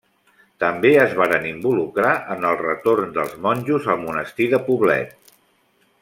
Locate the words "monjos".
3.47-3.89